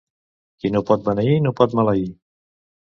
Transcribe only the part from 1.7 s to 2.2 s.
maleir.